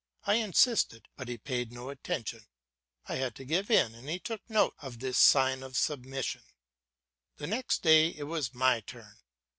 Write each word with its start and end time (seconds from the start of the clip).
I 0.25 0.33
insisted, 0.37 1.07
but 1.15 1.27
he 1.27 1.37
paid 1.37 1.71
no 1.71 1.89
attention. 1.91 2.47
I 3.07 3.17
had 3.17 3.35
to 3.35 3.45
give 3.45 3.69
in, 3.69 3.93
and 3.93 4.09
he 4.09 4.17
took 4.17 4.41
note 4.49 4.73
of 4.81 4.97
this 4.97 5.19
sign 5.19 5.61
of 5.61 5.77
submission. 5.77 6.41
The 7.37 7.45
next 7.45 7.83
day 7.83 8.07
it 8.09 8.23
was 8.23 8.51
my 8.55 8.79
turn. 8.79 9.17